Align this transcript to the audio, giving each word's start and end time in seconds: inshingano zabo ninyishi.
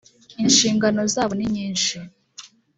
inshingano 0.43 1.01
zabo 1.13 1.33
ninyishi. 1.39 1.97